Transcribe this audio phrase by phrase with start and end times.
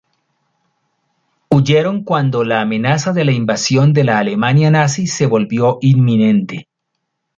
[1.51, 6.67] Huyeron cuando la amenaza de la invasión de la Alemania nazi se volvió inminente.